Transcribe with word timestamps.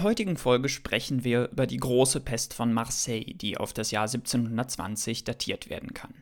der 0.00 0.08
heutigen 0.08 0.38
Folge 0.38 0.70
sprechen 0.70 1.24
wir 1.24 1.50
über 1.50 1.66
die 1.66 1.76
große 1.76 2.20
Pest 2.20 2.54
von 2.54 2.72
Marseille, 2.72 3.34
die 3.34 3.58
auf 3.58 3.74
das 3.74 3.90
Jahr 3.90 4.04
1720 4.04 5.24
datiert 5.24 5.68
werden 5.68 5.92
kann. 5.92 6.14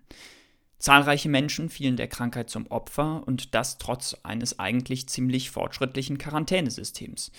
Zahlreiche 0.81 1.29
Menschen 1.29 1.69
fielen 1.69 1.97
der 1.97 2.09
Krankheit 2.09 2.51
zum 2.51 2.67
Opfer 2.73 3.23
und 3.25 3.55
das 3.55 3.79
trotz 3.79 4.17
eines 4.25 4.59
eigentlich 4.59 5.09
ziemlich 5.09 5.53
fortschrittlichen 5.53 6.19
Quarantänesystems. 6.19 7.31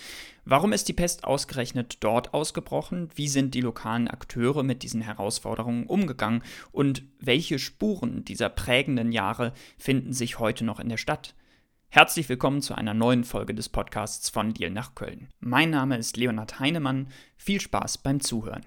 Warum 0.46 0.72
ist 0.72 0.88
die 0.88 0.94
Pest 0.94 1.24
ausgerechnet 1.24 1.98
dort 2.00 2.32
ausgebrochen? 2.32 3.10
Wie 3.14 3.28
sind 3.28 3.52
die 3.52 3.60
lokalen 3.60 4.08
Akteure 4.08 4.62
mit 4.62 4.82
diesen 4.82 5.02
Herausforderungen 5.02 5.84
umgegangen? 5.84 6.42
Und 6.72 7.02
welche 7.18 7.58
Spuren 7.58 8.24
dieser 8.24 8.48
prägenden 8.48 9.12
Jahre 9.12 9.52
finden 9.76 10.14
sich 10.14 10.38
heute 10.38 10.64
noch 10.64 10.80
in 10.80 10.88
der 10.88 10.96
Stadt? 10.96 11.34
Herzlich 11.92 12.28
willkommen 12.28 12.62
zu 12.62 12.76
einer 12.76 12.94
neuen 12.94 13.24
Folge 13.24 13.52
des 13.52 13.68
Podcasts 13.68 14.28
von 14.28 14.54
Deal 14.54 14.70
nach 14.70 14.94
Köln. 14.94 15.26
Mein 15.40 15.70
Name 15.70 15.96
ist 15.96 16.16
Leonhard 16.16 16.60
Heinemann. 16.60 17.08
Viel 17.36 17.60
Spaß 17.60 17.98
beim 17.98 18.20
Zuhören. 18.20 18.64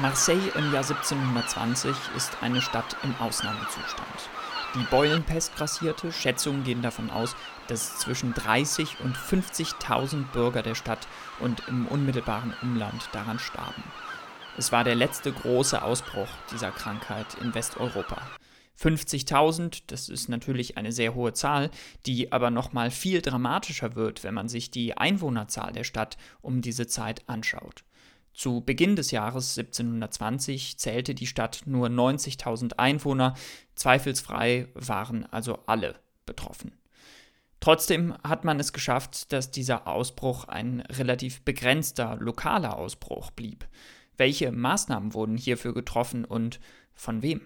Marseille 0.00 0.50
im 0.56 0.72
Jahr 0.72 0.82
1720 0.82 1.94
ist 2.16 2.42
eine 2.42 2.60
Stadt 2.60 2.96
im 3.04 3.14
Ausnahmezustand. 3.20 4.30
Die 4.74 4.84
Beulenpest 4.90 5.54
grassierte, 5.54 6.10
Schätzungen 6.10 6.64
gehen 6.64 6.82
davon 6.82 7.08
aus, 7.10 7.36
dass 7.68 8.00
zwischen 8.00 8.34
30 8.34 8.98
und 9.04 9.16
50.000 9.16 10.24
Bürger 10.32 10.64
der 10.64 10.74
Stadt 10.74 11.06
und 11.38 11.62
im 11.68 11.86
unmittelbaren 11.86 12.52
Umland 12.62 13.08
daran 13.12 13.38
starben. 13.38 13.84
Es 14.58 14.70
war 14.70 14.84
der 14.84 14.94
letzte 14.94 15.32
große 15.32 15.82
Ausbruch 15.82 16.28
dieser 16.52 16.70
Krankheit 16.72 17.26
in 17.40 17.54
Westeuropa. 17.54 18.20
50.000, 18.78 19.84
das 19.86 20.10
ist 20.10 20.28
natürlich 20.28 20.76
eine 20.76 20.92
sehr 20.92 21.14
hohe 21.14 21.32
Zahl, 21.32 21.70
die 22.04 22.32
aber 22.32 22.50
noch 22.50 22.72
mal 22.72 22.90
viel 22.90 23.22
dramatischer 23.22 23.94
wird, 23.94 24.24
wenn 24.24 24.34
man 24.34 24.48
sich 24.48 24.70
die 24.70 24.96
Einwohnerzahl 24.96 25.72
der 25.72 25.84
Stadt 25.84 26.18
um 26.42 26.60
diese 26.60 26.86
Zeit 26.86 27.26
anschaut. 27.28 27.84
Zu 28.34 28.60
Beginn 28.60 28.94
des 28.96 29.10
Jahres 29.10 29.56
1720 29.56 30.78
zählte 30.78 31.14
die 31.14 31.26
Stadt 31.26 31.62
nur 31.64 31.88
90.000 31.88 32.74
Einwohner, 32.78 33.34
zweifelsfrei 33.74 34.68
waren 34.74 35.26
also 35.26 35.60
alle 35.66 35.94
betroffen. 36.26 36.72
Trotzdem 37.60 38.14
hat 38.24 38.44
man 38.44 38.58
es 38.58 38.72
geschafft, 38.72 39.32
dass 39.32 39.50
dieser 39.50 39.86
Ausbruch 39.86 40.44
ein 40.44 40.80
relativ 40.80 41.42
begrenzter 41.42 42.16
lokaler 42.16 42.76
Ausbruch 42.76 43.30
blieb. 43.30 43.66
Welche 44.22 44.52
Maßnahmen 44.52 45.14
wurden 45.14 45.36
hierfür 45.36 45.74
getroffen 45.74 46.24
und 46.24 46.60
von 46.94 47.22
wem? 47.22 47.40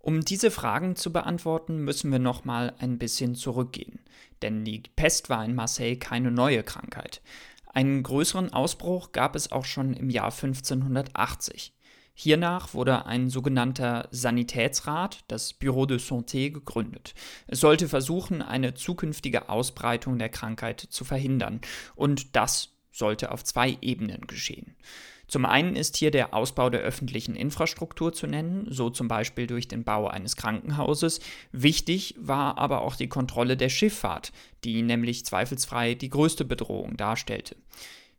Um 0.00 0.24
diese 0.24 0.50
Fragen 0.50 0.96
zu 0.96 1.12
beantworten, 1.12 1.78
müssen 1.78 2.10
wir 2.10 2.18
noch 2.18 2.44
mal 2.44 2.74
ein 2.80 2.98
bisschen 2.98 3.36
zurückgehen, 3.36 4.00
denn 4.42 4.64
die 4.64 4.82
Pest 4.96 5.30
war 5.30 5.44
in 5.44 5.54
Marseille 5.54 5.94
keine 5.94 6.32
neue 6.32 6.64
Krankheit. 6.64 7.22
Einen 7.68 8.02
größeren 8.02 8.52
Ausbruch 8.52 9.12
gab 9.12 9.36
es 9.36 9.52
auch 9.52 9.64
schon 9.64 9.94
im 9.94 10.10
Jahr 10.10 10.32
1580. 10.32 11.72
Hiernach 12.14 12.74
wurde 12.74 13.06
ein 13.06 13.30
sogenannter 13.30 14.08
Sanitätsrat, 14.10 15.22
das 15.28 15.52
Bureau 15.52 15.86
de 15.86 15.98
Santé, 15.98 16.50
gegründet. 16.50 17.14
Es 17.46 17.60
sollte 17.60 17.86
versuchen, 17.86 18.42
eine 18.42 18.74
zukünftige 18.74 19.48
Ausbreitung 19.48 20.18
der 20.18 20.30
Krankheit 20.30 20.80
zu 20.80 21.04
verhindern. 21.04 21.60
Und 21.94 22.34
das 22.34 22.70
sollte 22.90 23.30
auf 23.30 23.44
zwei 23.44 23.78
Ebenen 23.82 24.26
geschehen. 24.26 24.74
Zum 25.26 25.46
einen 25.46 25.74
ist 25.74 25.96
hier 25.96 26.10
der 26.10 26.34
Ausbau 26.34 26.70
der 26.70 26.80
öffentlichen 26.80 27.34
Infrastruktur 27.34 28.12
zu 28.12 28.26
nennen, 28.26 28.66
so 28.68 28.90
zum 28.90 29.08
Beispiel 29.08 29.46
durch 29.46 29.68
den 29.68 29.84
Bau 29.84 30.06
eines 30.06 30.36
Krankenhauses. 30.36 31.20
Wichtig 31.52 32.14
war 32.18 32.58
aber 32.58 32.82
auch 32.82 32.96
die 32.96 33.08
Kontrolle 33.08 33.56
der 33.56 33.68
Schifffahrt, 33.70 34.32
die 34.64 34.82
nämlich 34.82 35.24
zweifelsfrei 35.24 35.94
die 35.94 36.10
größte 36.10 36.44
Bedrohung 36.44 36.96
darstellte. 36.96 37.56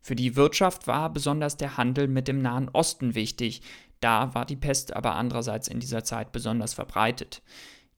Für 0.01 0.15
die 0.15 0.35
Wirtschaft 0.35 0.87
war 0.87 1.11
besonders 1.11 1.57
der 1.57 1.77
Handel 1.77 2.07
mit 2.07 2.27
dem 2.27 2.41
Nahen 2.41 2.69
Osten 2.69 3.15
wichtig, 3.15 3.61
da 4.01 4.35
war 4.35 4.45
die 4.45 4.55
Pest 4.55 4.95
aber 4.95 5.15
andererseits 5.15 5.67
in 5.67 5.79
dieser 5.79 6.03
Zeit 6.03 6.31
besonders 6.31 6.73
verbreitet. 6.73 7.41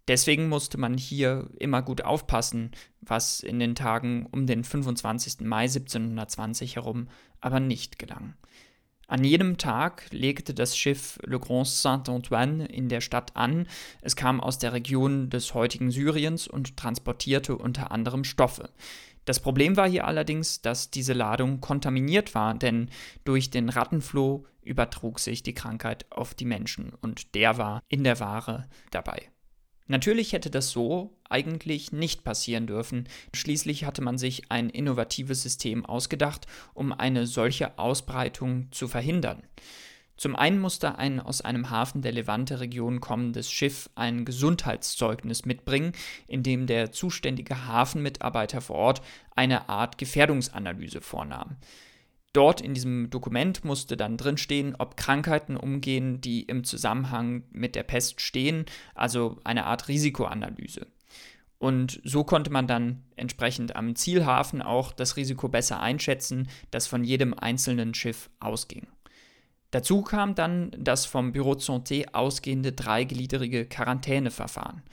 Deswegen 0.08 0.48
musste 0.48 0.78
man 0.78 0.98
hier 0.98 1.50
immer 1.60 1.82
gut 1.82 2.02
aufpassen, 2.02 2.72
was 3.02 3.42
in 3.42 3.60
den 3.60 3.76
Tagen 3.76 4.26
um 4.32 4.48
den 4.48 4.64
25. 4.64 5.42
Mai 5.42 5.64
1720 5.64 6.78
herum 6.78 7.10
aber 7.42 7.60
nicht 7.60 8.00
gelang. 8.00 8.36
An 9.10 9.24
jedem 9.24 9.58
Tag 9.58 10.08
legte 10.12 10.54
das 10.54 10.78
Schiff 10.78 11.18
Le 11.24 11.40
Grand 11.40 11.66
Saint-Antoine 11.66 12.66
in 12.66 12.90
der 12.90 13.00
Stadt 13.00 13.38
an. 13.38 13.66
Es 14.02 14.18
kam 14.18 14.42
aus 14.42 14.60
der 14.60 14.74
Region 14.74 15.30
des 15.30 15.54
heutigen 15.54 15.92
Syriens 15.92 16.46
und 16.46 16.76
transportierte 16.76 17.56
unter 17.58 17.92
anderem 17.92 18.26
Stoffe. 18.26 18.70
Das 19.24 19.40
Problem 19.40 19.78
war 19.78 19.88
hier 19.88 20.06
allerdings, 20.06 20.62
dass 20.62 20.92
diese 20.92 21.14
Ladung 21.14 21.62
kontaminiert 21.62 22.36
war, 22.36 22.54
denn 22.54 22.90
durch 23.24 23.50
den 23.50 23.70
Rattenfloh 23.70 24.46
übertrug 24.62 25.20
sich 25.20 25.42
die 25.42 25.54
Krankheit 25.54 26.06
auf 26.10 26.34
die 26.34 26.46
Menschen 26.46 26.92
und 27.02 27.34
der 27.34 27.58
war 27.58 27.82
in 27.88 28.04
der 28.04 28.20
Ware 28.20 28.68
dabei. 28.92 29.30
Natürlich 29.88 30.34
hätte 30.34 30.50
das 30.50 30.72
so 30.72 31.16
eigentlich 31.30 31.92
nicht 31.92 32.24
passieren 32.24 32.68
dürfen. 32.68 33.08
Schließlich 33.34 33.86
hatte 33.86 34.02
man 34.02 34.18
sich 34.18 34.52
ein 34.52 34.70
innovatives 34.70 35.42
System 35.44 35.86
ausgedacht, 35.86 36.46
um 36.74 36.92
eine 36.92 37.26
solche 37.26 37.78
Ausbreitung 37.78 38.68
zu 38.72 38.88
verhindern. 38.88 39.44
Zum 40.18 40.36
einen 40.36 40.60
musste 40.60 40.98
ein 40.98 41.20
aus 41.20 41.42
einem 41.42 41.70
Hafen 41.70 42.02
der 42.02 42.12
Levante-Region 42.12 43.00
kommendes 43.00 43.52
Schiff 43.52 43.88
ein 43.94 44.26
Gesundheitszeugnis 44.26 45.46
mitbringen, 45.46 45.94
in 46.28 46.42
dem 46.42 46.66
der 46.66 46.92
zuständige 46.92 47.68
Hafenmitarbeiter 47.68 48.62
vor 48.62 48.78
Ort 48.78 49.02
eine 49.36 49.70
Art 49.70 50.00
Gefährdungsanalyse 50.00 51.02
vornahm. 51.02 51.58
Dort 52.38 52.62
in 52.62 52.76
diesem 52.76 53.10
Dokument 53.10 53.66
musste 53.66 53.98
dann 53.98 54.16
drinstehen, 54.16 54.76
ob 54.78 54.96
Krankheiten 54.96 55.58
umgehen, 55.58 56.22
die 56.22 56.44
im 56.44 56.64
Zusammenhang 56.64 57.42
mit 57.50 57.74
der 57.74 57.82
Pest 57.82 58.22
stehen, 58.22 58.68
also 58.94 59.40
eine 59.44 59.66
Art 59.66 59.88
Risikoanalyse. 59.88 60.86
Und 61.58 62.00
so 62.04 62.24
konnte 62.24 62.52
man 62.52 62.68
dann 62.68 63.02
entsprechend 63.16 63.76
am 63.76 63.96
Zielhafen 63.96 64.62
auch 64.62 64.92
das 64.92 65.18
Risiko 65.18 65.50
besser 65.50 65.80
einschätzen, 65.80 66.48
das 66.70 66.86
von 66.86 67.04
jedem 67.04 67.34
einzelnen 67.34 67.96
Schiff 67.96 68.30
ausging. 68.40 68.86
Dazu 69.72 70.04
kam 70.04 70.36
dann 70.36 70.70
das 70.78 71.08
vom 71.08 71.34
de 71.34 71.42
Santé 71.42 72.14
ausgehende 72.14 72.72
dreigliedrige 72.72 73.66
Quarantäneverfahren. 73.66 74.84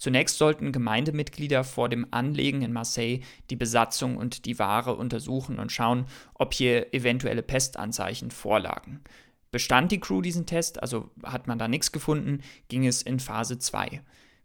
Zunächst 0.00 0.38
sollten 0.38 0.72
Gemeindemitglieder 0.72 1.62
vor 1.62 1.90
dem 1.90 2.06
Anlegen 2.10 2.62
in 2.62 2.72
Marseille 2.72 3.20
die 3.50 3.56
Besatzung 3.56 4.16
und 4.16 4.46
die 4.46 4.58
Ware 4.58 4.96
untersuchen 4.96 5.58
und 5.58 5.72
schauen, 5.72 6.06
ob 6.32 6.54
hier 6.54 6.94
eventuelle 6.94 7.42
Pestanzeichen 7.42 8.30
vorlagen. 8.30 9.02
Bestand 9.50 9.92
die 9.92 10.00
Crew 10.00 10.22
diesen 10.22 10.46
Test, 10.46 10.82
also 10.82 11.10
hat 11.22 11.46
man 11.46 11.58
da 11.58 11.68
nichts 11.68 11.92
gefunden, 11.92 12.40
ging 12.68 12.86
es 12.86 13.02
in 13.02 13.20
Phase 13.20 13.58
2. 13.58 14.00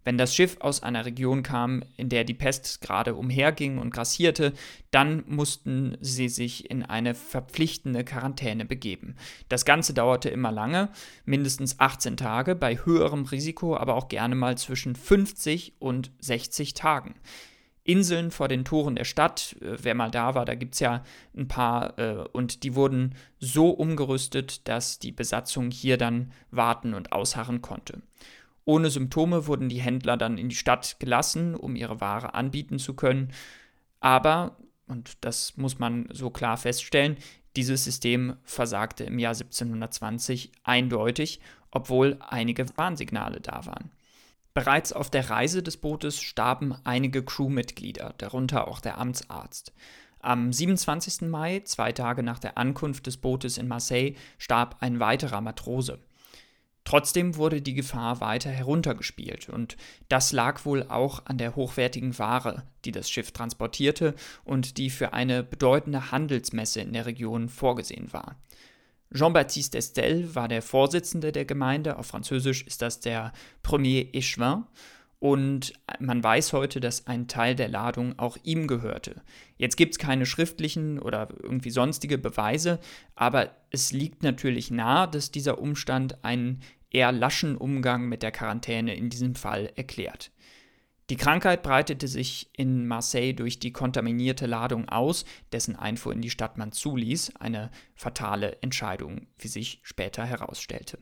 Wenn 0.05 0.19
das 0.19 0.35
Schiff 0.35 0.57
aus 0.59 0.83
einer 0.83 1.03
Region 1.03 1.41
kam, 1.41 1.83
in 1.97 2.09
der 2.09 2.23
die 2.23 2.35
Pest 2.35 2.79
gerade 2.79 3.15
umherging 3.15 3.79
und 3.79 3.89
grassierte, 3.89 4.53
dann 4.91 5.23
mussten 5.27 5.97
sie 5.99 6.29
sich 6.29 6.69
in 6.69 6.83
eine 6.83 7.15
verpflichtende 7.15 8.05
Quarantäne 8.05 8.65
begeben. 8.65 9.15
Das 9.49 9.65
Ganze 9.65 9.95
dauerte 9.95 10.29
immer 10.29 10.51
lange, 10.51 10.89
mindestens 11.25 11.79
18 11.79 12.17
Tage, 12.17 12.55
bei 12.55 12.77
höherem 12.77 13.25
Risiko 13.25 13.75
aber 13.75 13.95
auch 13.95 14.07
gerne 14.07 14.35
mal 14.35 14.57
zwischen 14.57 14.95
50 14.95 15.73
und 15.79 16.11
60 16.19 16.75
Tagen. 16.75 17.15
Inseln 17.83 18.31
vor 18.31 18.47
den 18.47 18.65
Toren 18.65 18.95
der 18.95 19.05
Stadt. 19.05 19.55
Äh, 19.61 19.77
wer 19.81 19.95
mal 19.95 20.11
da 20.11 20.35
war, 20.35 20.45
da 20.45 20.55
gibt 20.55 20.73
es 20.73 20.79
ja 20.79 21.03
ein 21.37 21.47
paar 21.47 21.97
äh, 21.97 22.25
und 22.31 22.63
die 22.63 22.75
wurden 22.75 23.15
so 23.39 23.69
umgerüstet, 23.69 24.67
dass 24.67 24.99
die 24.99 25.11
Besatzung 25.11 25.71
hier 25.71 25.97
dann 25.97 26.31
warten 26.51 26.93
und 26.93 27.11
ausharren 27.11 27.61
konnte. 27.61 28.01
Ohne 28.65 28.89
Symptome 28.89 29.45
wurden 29.47 29.69
die 29.69 29.79
Händler 29.79 30.17
dann 30.17 30.37
in 30.37 30.49
die 30.49 30.55
Stadt 30.55 30.99
gelassen, 30.99 31.55
um 31.55 31.75
ihre 31.75 32.01
Ware 32.01 32.33
anbieten 32.33 32.79
zu 32.79 32.95
können. 32.95 33.31
Aber, 33.99 34.57
und 34.87 35.23
das 35.23 35.55
muss 35.55 35.77
man 35.77 36.07
so 36.11 36.31
klar 36.31 36.57
feststellen, 36.57 37.17
dieses 37.55 37.83
System 37.83 38.35
versagte 38.43 39.03
im 39.05 39.19
Jahr 39.19 39.33
1720 39.33 40.51
eindeutig, 40.63 41.39
obwohl 41.71 42.17
einige 42.27 42.65
Warnsignale 42.75 43.39
da 43.39 43.65
waren. 43.65 43.91
Bereits 44.53 44.93
auf 44.93 45.09
der 45.09 45.29
Reise 45.29 45.61
des 45.61 45.77
Bootes 45.77 46.21
starben 46.21 46.75
einige 46.85 47.23
Crewmitglieder, 47.23 48.15
darunter 48.17 48.67
auch 48.67 48.79
der 48.79 48.97
Amtsarzt. 48.97 49.73
Am 50.19 50.51
27. 50.51 51.29
Mai, 51.29 51.61
zwei 51.65 51.91
Tage 51.91 52.23
nach 52.23 52.39
der 52.39 52.57
Ankunft 52.57 53.05
des 53.05 53.17
Bootes 53.17 53.57
in 53.57 53.67
Marseille, 53.67 54.15
starb 54.37 54.77
ein 54.79 54.99
weiterer 54.99 55.41
Matrose. 55.41 55.99
Trotzdem 56.85 57.35
wurde 57.35 57.63
die 57.63 57.73
Gefahr 57.73 58.21
weiter 58.21 58.51
heruntergespielt 58.51 59.49
und 59.49 59.75
das 60.07 60.31
lag 60.31 60.65
wohl 60.65 60.83
auch 60.83 61.25
an 61.25 61.39
der 61.39 61.55
hochwertigen 61.55 62.17
Ware, 62.19 62.63
die 62.85 62.91
das 62.91 63.09
Schiff 63.09 63.31
transportierte 63.31 64.13
und 64.43 64.77
die 64.77 64.91
für 64.91 65.11
eine 65.11 65.43
bedeutende 65.43 66.11
Handelsmesse 66.11 66.81
in 66.81 66.93
der 66.93 67.07
Region 67.07 67.49
vorgesehen 67.49 68.13
war. 68.13 68.35
Jean-Baptiste 69.13 69.79
Estel 69.79 70.35
war 70.35 70.47
der 70.47 70.61
Vorsitzende 70.61 71.31
der 71.31 71.45
Gemeinde, 71.45 71.97
auf 71.97 72.07
Französisch 72.07 72.63
ist 72.63 72.81
das 72.81 72.99
der 72.99 73.33
Premier 73.63 74.05
Échevin, 74.13 74.63
und 75.25 75.73
man 75.99 76.23
weiß 76.23 76.53
heute, 76.53 76.79
dass 76.79 77.07
ein 77.07 77.27
Teil 77.27 77.55
der 77.55 77.67
Ladung 77.67 78.19
auch 78.19 78.37
ihm 78.43 78.67
gehörte. 78.67 79.23
Jetzt 79.57 79.75
gibt 79.75 79.93
es 79.93 79.97
keine 79.97 80.27
schriftlichen 80.27 80.99
oder 80.99 81.29
irgendwie 81.41 81.71
sonstige 81.71 82.19
Beweise, 82.19 82.79
aber 83.15 83.49
es 83.71 83.91
liegt 83.91 84.21
natürlich 84.21 84.69
nahe, 84.69 85.07
dass 85.07 85.31
dieser 85.31 85.57
Umstand 85.57 86.23
einen 86.23 86.61
eher 86.91 87.11
laschen 87.11 87.57
Umgang 87.57 88.07
mit 88.07 88.21
der 88.21 88.31
Quarantäne 88.31 88.93
in 88.93 89.09
diesem 89.09 89.33
Fall 89.33 89.71
erklärt. 89.75 90.29
Die 91.09 91.17
Krankheit 91.17 91.63
breitete 91.63 92.07
sich 92.07 92.51
in 92.53 92.85
Marseille 92.85 93.33
durch 93.33 93.57
die 93.57 93.73
kontaminierte 93.73 94.45
Ladung 94.45 94.89
aus, 94.89 95.25
dessen 95.51 95.75
Einfuhr 95.75 96.13
in 96.13 96.21
die 96.21 96.29
Stadt 96.29 96.59
man 96.59 96.71
zuließ, 96.71 97.37
eine 97.37 97.71
fatale 97.95 98.61
Entscheidung, 98.61 99.25
wie 99.39 99.47
sich 99.47 99.79
später 99.81 100.23
herausstellte. 100.23 100.99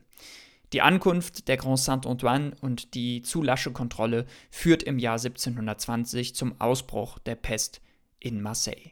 Die 0.74 0.82
Ankunft 0.82 1.46
der 1.46 1.56
Grand 1.56 1.78
Saint-Antoine 1.78 2.56
und 2.60 2.94
die 2.94 3.22
zu 3.22 3.42
lasche 3.42 3.70
Kontrolle 3.70 4.26
führt 4.50 4.82
im 4.82 4.98
Jahr 4.98 5.18
1720 5.18 6.34
zum 6.34 6.60
Ausbruch 6.60 7.20
der 7.20 7.36
Pest 7.36 7.80
in 8.18 8.42
Marseille. 8.42 8.90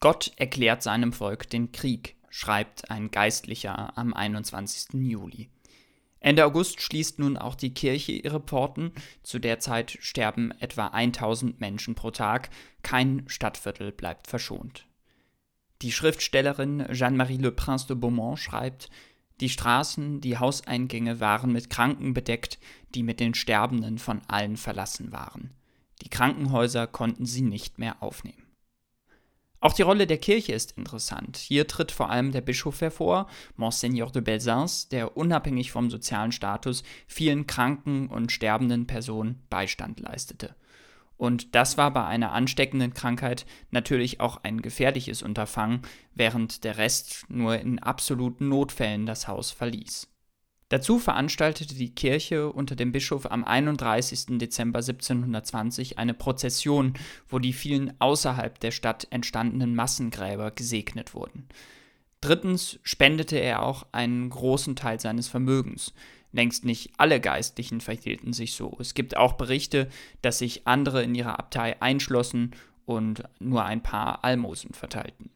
Gott 0.00 0.32
erklärt 0.34 0.82
seinem 0.82 1.12
Volk 1.12 1.48
den 1.48 1.70
Krieg, 1.70 2.16
schreibt 2.28 2.90
ein 2.90 3.12
Geistlicher 3.12 3.96
am 3.96 4.12
21. 4.12 4.94
Juli. 4.94 5.48
Ende 6.26 6.44
August 6.44 6.80
schließt 6.80 7.20
nun 7.20 7.36
auch 7.36 7.54
die 7.54 7.72
Kirche 7.72 8.10
ihre 8.10 8.40
Pforten. 8.40 8.90
Zu 9.22 9.38
der 9.38 9.60
Zeit 9.60 9.96
sterben 10.00 10.50
etwa 10.58 10.88
1000 10.88 11.60
Menschen 11.60 11.94
pro 11.94 12.10
Tag. 12.10 12.50
Kein 12.82 13.22
Stadtviertel 13.28 13.92
bleibt 13.92 14.26
verschont. 14.26 14.88
Die 15.82 15.92
Schriftstellerin 15.92 16.84
Jeanne-Marie 16.90 17.36
Le 17.36 17.52
Prince 17.52 17.86
de 17.86 17.94
Beaumont 17.94 18.40
schreibt, 18.40 18.90
die 19.38 19.48
Straßen, 19.48 20.20
die 20.20 20.36
Hauseingänge 20.36 21.20
waren 21.20 21.52
mit 21.52 21.70
Kranken 21.70 22.12
bedeckt, 22.12 22.58
die 22.96 23.04
mit 23.04 23.20
den 23.20 23.34
Sterbenden 23.34 23.98
von 23.98 24.20
allen 24.26 24.56
verlassen 24.56 25.12
waren. 25.12 25.52
Die 26.02 26.08
Krankenhäuser 26.08 26.88
konnten 26.88 27.24
sie 27.24 27.42
nicht 27.42 27.78
mehr 27.78 28.02
aufnehmen. 28.02 28.45
Auch 29.66 29.72
die 29.72 29.82
Rolle 29.82 30.06
der 30.06 30.18
Kirche 30.18 30.52
ist 30.52 30.78
interessant. 30.78 31.38
Hier 31.38 31.66
tritt 31.66 31.90
vor 31.90 32.08
allem 32.08 32.30
der 32.30 32.40
Bischof 32.40 32.80
hervor, 32.80 33.26
Monseigneur 33.56 34.12
de 34.12 34.22
Belzins, 34.22 34.86
der 34.90 35.16
unabhängig 35.16 35.72
vom 35.72 35.90
sozialen 35.90 36.30
Status 36.30 36.84
vielen 37.08 37.48
kranken 37.48 38.06
und 38.06 38.30
sterbenden 38.30 38.86
Personen 38.86 39.42
Beistand 39.50 39.98
leistete. 39.98 40.54
Und 41.16 41.56
das 41.56 41.76
war 41.76 41.92
bei 41.92 42.04
einer 42.04 42.30
ansteckenden 42.30 42.94
Krankheit 42.94 43.44
natürlich 43.72 44.20
auch 44.20 44.36
ein 44.44 44.62
gefährliches 44.62 45.20
Unterfangen, 45.20 45.82
während 46.14 46.62
der 46.62 46.78
Rest 46.78 47.24
nur 47.28 47.58
in 47.58 47.80
absoluten 47.80 48.48
Notfällen 48.48 49.04
das 49.04 49.26
Haus 49.26 49.50
verließ. 49.50 50.06
Dazu 50.68 50.98
veranstaltete 50.98 51.76
die 51.76 51.94
Kirche 51.94 52.50
unter 52.50 52.74
dem 52.74 52.90
Bischof 52.90 53.30
am 53.30 53.44
31. 53.44 54.38
Dezember 54.38 54.80
1720 54.80 55.98
eine 55.98 56.12
Prozession, 56.12 56.94
wo 57.28 57.38
die 57.38 57.52
vielen 57.52 57.94
außerhalb 58.00 58.58
der 58.58 58.72
Stadt 58.72 59.06
entstandenen 59.10 59.76
Massengräber 59.76 60.50
gesegnet 60.50 61.14
wurden. 61.14 61.48
Drittens 62.20 62.80
spendete 62.82 63.36
er 63.36 63.62
auch 63.62 63.86
einen 63.92 64.28
großen 64.28 64.74
Teil 64.74 64.98
seines 64.98 65.28
Vermögens. 65.28 65.94
Längst 66.32 66.64
nicht 66.64 66.90
alle 66.96 67.20
Geistlichen 67.20 67.80
verhielten 67.80 68.32
sich 68.32 68.54
so. 68.54 68.76
Es 68.80 68.94
gibt 68.94 69.16
auch 69.16 69.34
Berichte, 69.34 69.88
dass 70.22 70.38
sich 70.38 70.66
andere 70.66 71.04
in 71.04 71.14
ihrer 71.14 71.38
Abtei 71.38 71.80
einschlossen 71.80 72.56
und 72.84 73.22
nur 73.38 73.64
ein 73.64 73.84
paar 73.84 74.24
Almosen 74.24 74.74
verteilten. 74.74 75.30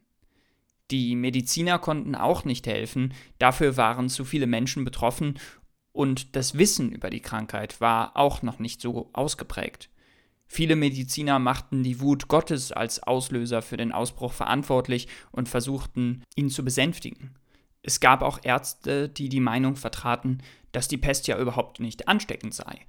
Die 0.91 1.15
Mediziner 1.15 1.79
konnten 1.79 2.15
auch 2.15 2.45
nicht 2.45 2.67
helfen, 2.67 3.15
dafür 3.39 3.77
waren 3.77 4.09
zu 4.09 4.25
viele 4.25 4.47
Menschen 4.47 4.85
betroffen 4.85 5.39
und 5.93 6.35
das 6.37 6.59
Wissen 6.59 6.93
über 6.93 7.11
die 7.11 7.21
Krankheit 7.21 7.81
war 7.81 8.17
auch 8.17 8.43
noch 8.43 8.59
nicht 8.59 8.81
so 8.81 9.11
ausgeprägt. 9.13 9.91
Viele 10.47 10.75
Mediziner 10.75 11.39
machten 11.39 11.85
die 11.85 12.01
Wut 12.01 12.27
Gottes 12.27 12.73
als 12.73 13.03
Auslöser 13.03 13.63
für 13.63 13.77
den 13.77 13.93
Ausbruch 13.93 14.33
verantwortlich 14.33 15.07
und 15.31 15.49
versuchten, 15.49 16.25
ihn 16.35 16.51
zu 16.51 16.65
besänftigen. 16.65 17.37
Es 17.83 18.01
gab 18.01 18.23
auch 18.23 18.41
Ärzte, 18.43 19.09
die 19.09 19.29
die 19.29 19.41
Meinung 19.41 19.77
vertraten, 19.77 20.43
dass 20.73 20.89
die 20.89 20.99
Pest 20.99 21.29
ja 21.29 21.39
überhaupt 21.39 21.79
nicht 21.79 22.09
ansteckend 22.09 22.55
sei. 22.55 22.81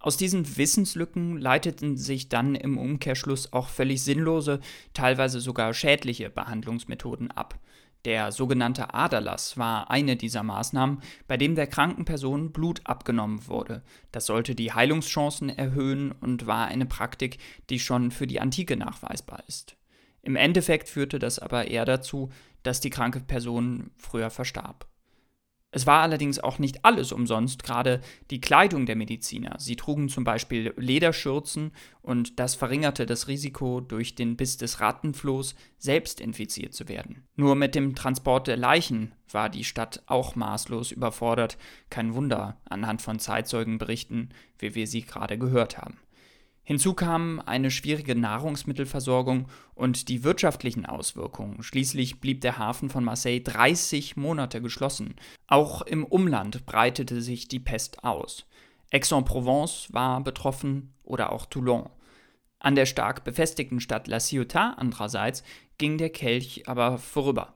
Aus 0.00 0.16
diesen 0.16 0.56
Wissenslücken 0.56 1.38
leiteten 1.38 1.96
sich 1.96 2.28
dann 2.28 2.54
im 2.54 2.78
Umkehrschluss 2.78 3.52
auch 3.52 3.68
völlig 3.68 4.02
sinnlose, 4.02 4.60
teilweise 4.94 5.40
sogar 5.40 5.74
schädliche 5.74 6.30
Behandlungsmethoden 6.30 7.30
ab. 7.32 7.58
Der 8.04 8.30
sogenannte 8.30 8.94
Aderlass 8.94 9.58
war 9.58 9.90
eine 9.90 10.14
dieser 10.14 10.44
Maßnahmen, 10.44 11.02
bei 11.26 11.36
dem 11.36 11.56
der 11.56 11.66
kranken 11.66 12.04
Person 12.04 12.52
Blut 12.52 12.80
abgenommen 12.84 13.48
wurde. 13.48 13.82
Das 14.12 14.26
sollte 14.26 14.54
die 14.54 14.72
Heilungschancen 14.72 15.48
erhöhen 15.50 16.12
und 16.12 16.46
war 16.46 16.68
eine 16.68 16.86
Praktik, 16.86 17.38
die 17.70 17.80
schon 17.80 18.12
für 18.12 18.28
die 18.28 18.40
Antike 18.40 18.76
nachweisbar 18.76 19.42
ist. 19.48 19.76
Im 20.22 20.36
Endeffekt 20.36 20.88
führte 20.88 21.18
das 21.18 21.40
aber 21.40 21.66
eher 21.66 21.84
dazu, 21.84 22.30
dass 22.62 22.80
die 22.80 22.90
kranke 22.90 23.20
Person 23.20 23.90
früher 23.96 24.30
verstarb. 24.30 24.86
Es 25.70 25.86
war 25.86 26.00
allerdings 26.00 26.38
auch 26.38 26.58
nicht 26.58 26.84
alles 26.86 27.12
umsonst, 27.12 27.62
gerade 27.62 28.00
die 28.30 28.40
Kleidung 28.40 28.86
der 28.86 28.96
Mediziner. 28.96 29.56
Sie 29.58 29.76
trugen 29.76 30.08
zum 30.08 30.24
Beispiel 30.24 30.72
Lederschürzen 30.78 31.72
und 32.00 32.40
das 32.40 32.54
verringerte 32.54 33.04
das 33.04 33.28
Risiko, 33.28 33.80
durch 33.80 34.14
den 34.14 34.36
Biss 34.36 34.56
des 34.56 34.80
Rattenflohs 34.80 35.54
selbst 35.76 36.22
infiziert 36.22 36.72
zu 36.72 36.88
werden. 36.88 37.28
Nur 37.36 37.54
mit 37.54 37.74
dem 37.74 37.94
Transport 37.94 38.46
der 38.46 38.56
Leichen 38.56 39.12
war 39.30 39.50
die 39.50 39.64
Stadt 39.64 40.02
auch 40.06 40.36
maßlos 40.36 40.90
überfordert. 40.90 41.58
Kein 41.90 42.14
Wunder 42.14 42.56
anhand 42.64 43.02
von 43.02 43.18
Zeitzeugenberichten, 43.18 44.32
wie 44.58 44.74
wir 44.74 44.86
sie 44.86 45.02
gerade 45.02 45.36
gehört 45.36 45.76
haben. 45.76 45.98
Hinzu 46.68 46.92
kam 46.92 47.40
eine 47.46 47.70
schwierige 47.70 48.14
Nahrungsmittelversorgung 48.14 49.48
und 49.74 50.10
die 50.10 50.22
wirtschaftlichen 50.22 50.84
Auswirkungen. 50.84 51.62
Schließlich 51.62 52.20
blieb 52.20 52.42
der 52.42 52.58
Hafen 52.58 52.90
von 52.90 53.04
Marseille 53.04 53.40
30 53.40 54.18
Monate 54.18 54.60
geschlossen. 54.60 55.14
Auch 55.46 55.80
im 55.80 56.04
Umland 56.04 56.66
breitete 56.66 57.22
sich 57.22 57.48
die 57.48 57.58
Pest 57.58 58.04
aus. 58.04 58.44
Aix-en-Provence 58.92 59.94
war 59.94 60.22
betroffen 60.22 60.92
oder 61.04 61.32
auch 61.32 61.46
Toulon. 61.46 61.88
An 62.58 62.74
der 62.74 62.84
stark 62.84 63.24
befestigten 63.24 63.80
Stadt 63.80 64.06
La 64.06 64.20
Ciotat 64.20 64.76
andererseits 64.76 65.44
ging 65.78 65.96
der 65.96 66.10
Kelch 66.10 66.68
aber 66.68 66.98
vorüber. 66.98 67.54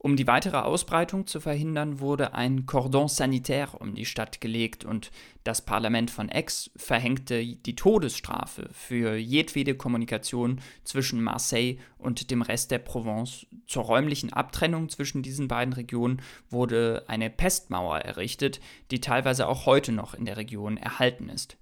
Um 0.00 0.14
die 0.14 0.28
weitere 0.28 0.58
Ausbreitung 0.58 1.26
zu 1.26 1.40
verhindern, 1.40 1.98
wurde 1.98 2.32
ein 2.32 2.66
Cordon 2.66 3.08
sanitaire 3.08 3.80
um 3.80 3.96
die 3.96 4.04
Stadt 4.04 4.40
gelegt 4.40 4.84
und 4.84 5.10
das 5.42 5.64
Parlament 5.64 6.12
von 6.12 6.30
Aix 6.30 6.70
verhängte 6.76 7.44
die 7.44 7.74
Todesstrafe 7.74 8.68
für 8.72 9.16
jedwede 9.16 9.74
Kommunikation 9.74 10.60
zwischen 10.84 11.20
Marseille 11.20 11.78
und 11.98 12.30
dem 12.30 12.42
Rest 12.42 12.70
der 12.70 12.78
Provence. 12.78 13.46
Zur 13.66 13.84
räumlichen 13.84 14.32
Abtrennung 14.32 14.88
zwischen 14.88 15.24
diesen 15.24 15.48
beiden 15.48 15.74
Regionen 15.74 16.22
wurde 16.48 17.02
eine 17.08 17.28
Pestmauer 17.28 17.98
errichtet, 17.98 18.60
die 18.92 19.00
teilweise 19.00 19.48
auch 19.48 19.66
heute 19.66 19.90
noch 19.90 20.14
in 20.14 20.26
der 20.26 20.36
Region 20.36 20.76
erhalten 20.76 21.28
ist. 21.28 21.56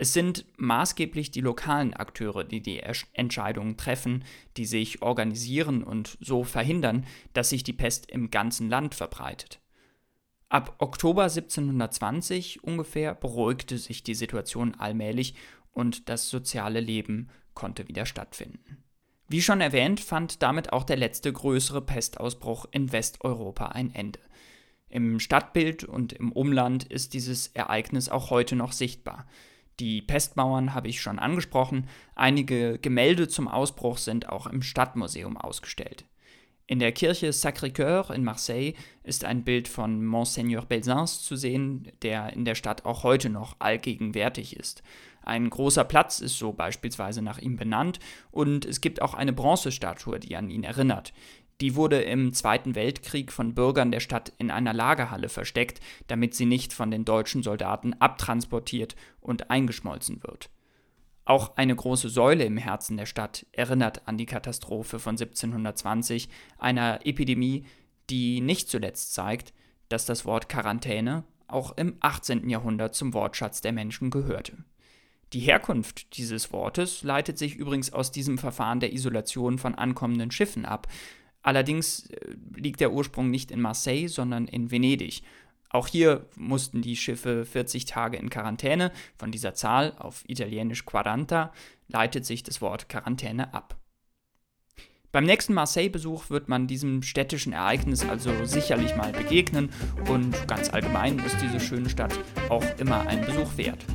Es 0.00 0.12
sind 0.12 0.46
maßgeblich 0.58 1.32
die 1.32 1.40
lokalen 1.40 1.92
Akteure, 1.92 2.44
die 2.44 2.60
die 2.60 2.80
Entscheidungen 3.14 3.76
treffen, 3.76 4.22
die 4.56 4.64
sich 4.64 5.02
organisieren 5.02 5.82
und 5.82 6.16
so 6.20 6.44
verhindern, 6.44 7.04
dass 7.32 7.48
sich 7.48 7.64
die 7.64 7.72
Pest 7.72 8.08
im 8.08 8.30
ganzen 8.30 8.70
Land 8.70 8.94
verbreitet. 8.94 9.60
Ab 10.48 10.76
Oktober 10.78 11.24
1720 11.24 12.62
ungefähr 12.62 13.12
beruhigte 13.12 13.76
sich 13.76 14.04
die 14.04 14.14
Situation 14.14 14.76
allmählich 14.76 15.34
und 15.72 16.08
das 16.08 16.30
soziale 16.30 16.78
Leben 16.78 17.28
konnte 17.54 17.88
wieder 17.88 18.06
stattfinden. 18.06 18.84
Wie 19.26 19.42
schon 19.42 19.60
erwähnt, 19.60 19.98
fand 19.98 20.44
damit 20.44 20.72
auch 20.72 20.84
der 20.84 20.96
letzte 20.96 21.32
größere 21.32 21.82
Pestausbruch 21.82 22.66
in 22.70 22.92
Westeuropa 22.92 23.66
ein 23.66 23.92
Ende. 23.92 24.20
Im 24.90 25.18
Stadtbild 25.18 25.82
und 25.82 26.12
im 26.12 26.30
Umland 26.30 26.84
ist 26.84 27.14
dieses 27.14 27.48
Ereignis 27.48 28.08
auch 28.08 28.30
heute 28.30 28.54
noch 28.54 28.70
sichtbar. 28.70 29.26
Die 29.80 30.02
Pestmauern 30.02 30.74
habe 30.74 30.88
ich 30.88 31.00
schon 31.00 31.18
angesprochen. 31.18 31.86
Einige 32.14 32.78
Gemälde 32.78 33.28
zum 33.28 33.46
Ausbruch 33.46 33.98
sind 33.98 34.28
auch 34.28 34.46
im 34.46 34.62
Stadtmuseum 34.62 35.36
ausgestellt. 35.36 36.04
In 36.66 36.80
der 36.80 36.92
Kirche 36.92 37.32
Sacré-Cœur 37.32 38.12
in 38.12 38.24
Marseille 38.24 38.74
ist 39.02 39.24
ein 39.24 39.42
Bild 39.42 39.68
von 39.68 40.04
Monseigneur 40.04 40.66
Belzins 40.66 41.22
zu 41.22 41.34
sehen, 41.34 41.90
der 42.02 42.34
in 42.34 42.44
der 42.44 42.56
Stadt 42.56 42.84
auch 42.84 43.04
heute 43.04 43.30
noch 43.30 43.56
allgegenwärtig 43.58 44.54
ist. 44.54 44.82
Ein 45.22 45.48
großer 45.48 45.84
Platz 45.84 46.20
ist 46.20 46.38
so 46.38 46.52
beispielsweise 46.52 47.22
nach 47.22 47.38
ihm 47.38 47.56
benannt 47.56 48.00
und 48.30 48.66
es 48.66 48.80
gibt 48.80 49.00
auch 49.00 49.14
eine 49.14 49.32
Bronzestatue, 49.32 50.18
die 50.18 50.36
an 50.36 50.50
ihn 50.50 50.64
erinnert. 50.64 51.14
Die 51.60 51.74
wurde 51.74 52.00
im 52.02 52.32
Zweiten 52.32 52.74
Weltkrieg 52.74 53.32
von 53.32 53.54
Bürgern 53.54 53.90
der 53.90 54.00
Stadt 54.00 54.32
in 54.38 54.50
einer 54.50 54.72
Lagerhalle 54.72 55.28
versteckt, 55.28 55.80
damit 56.06 56.34
sie 56.34 56.46
nicht 56.46 56.72
von 56.72 56.90
den 56.90 57.04
deutschen 57.04 57.42
Soldaten 57.42 57.94
abtransportiert 57.94 58.94
und 59.20 59.50
eingeschmolzen 59.50 60.22
wird. 60.22 60.50
Auch 61.24 61.56
eine 61.56 61.76
große 61.76 62.08
Säule 62.08 62.44
im 62.44 62.56
Herzen 62.56 62.96
der 62.96 63.06
Stadt 63.06 63.44
erinnert 63.52 64.06
an 64.08 64.16
die 64.16 64.24
Katastrophe 64.24 64.98
von 64.98 65.12
1720, 65.12 66.28
einer 66.56 67.00
Epidemie, 67.04 67.66
die 68.08 68.40
nicht 68.40 68.70
zuletzt 68.70 69.12
zeigt, 69.12 69.52
dass 69.88 70.06
das 70.06 70.24
Wort 70.24 70.48
Quarantäne 70.48 71.24
auch 71.46 71.76
im 71.76 71.96
18. 72.00 72.48
Jahrhundert 72.48 72.94
zum 72.94 73.12
Wortschatz 73.14 73.60
der 73.60 73.72
Menschen 73.72 74.10
gehörte. 74.10 74.64
Die 75.32 75.40
Herkunft 75.40 76.16
dieses 76.16 76.52
Wortes 76.52 77.02
leitet 77.02 77.36
sich 77.36 77.56
übrigens 77.56 77.92
aus 77.92 78.10
diesem 78.10 78.38
Verfahren 78.38 78.80
der 78.80 78.92
Isolation 78.94 79.58
von 79.58 79.74
ankommenden 79.74 80.30
Schiffen 80.30 80.64
ab. 80.64 80.86
Allerdings 81.48 82.10
äh, 82.10 82.36
liegt 82.56 82.78
der 82.78 82.92
Ursprung 82.92 83.30
nicht 83.30 83.50
in 83.50 83.62
Marseille, 83.62 84.08
sondern 84.08 84.46
in 84.48 84.70
Venedig. 84.70 85.22
Auch 85.70 85.86
hier 85.86 86.26
mussten 86.36 86.82
die 86.82 86.94
Schiffe 86.94 87.46
40 87.46 87.86
Tage 87.86 88.18
in 88.18 88.28
Quarantäne. 88.28 88.92
Von 89.16 89.30
dieser 89.30 89.54
Zahl 89.54 89.94
auf 89.96 90.24
italienisch 90.28 90.84
quaranta 90.84 91.50
leitet 91.86 92.26
sich 92.26 92.42
das 92.42 92.60
Wort 92.60 92.90
Quarantäne 92.90 93.54
ab. 93.54 93.78
Beim 95.10 95.24
nächsten 95.24 95.54
Marseille-Besuch 95.54 96.28
wird 96.28 96.50
man 96.50 96.66
diesem 96.66 97.00
städtischen 97.02 97.54
Ereignis 97.54 98.04
also 98.04 98.44
sicherlich 98.44 98.94
mal 98.94 99.12
begegnen 99.12 99.70
und 100.10 100.46
ganz 100.48 100.68
allgemein 100.68 101.18
ist 101.20 101.38
diese 101.40 101.60
schöne 101.60 101.88
Stadt 101.88 102.12
auch 102.50 102.64
immer 102.78 103.06
ein 103.06 103.24
Besuch 103.24 103.56
wert. 103.56 103.86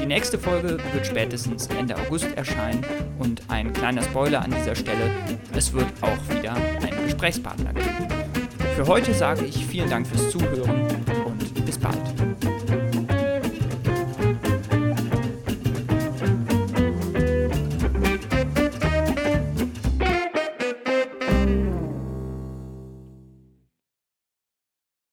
Die 0.00 0.06
nächste 0.06 0.38
Folge 0.38 0.78
wird 0.92 1.06
spätestens 1.06 1.66
Ende 1.78 1.94
August 1.94 2.26
erscheinen 2.34 2.82
und 3.18 3.42
ein 3.48 3.72
kleiner 3.72 4.02
Spoiler 4.02 4.42
an 4.42 4.50
dieser 4.50 4.74
Stelle, 4.74 5.10
es 5.54 5.72
wird 5.72 5.86
auch 6.00 6.34
wieder 6.34 6.54
einen 6.54 7.04
Gesprächspartner 7.04 7.74
geben. 7.74 8.08
Für 8.76 8.86
heute 8.86 9.12
sage 9.12 9.44
ich 9.44 9.66
vielen 9.66 9.90
Dank 9.90 10.06
fürs 10.06 10.30
Zuhören 10.30 10.88
und 11.26 11.66
bis 11.66 11.78
bald. 11.78 11.98